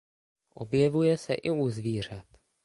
[0.55, 2.25] Objevuje se i u zvířat.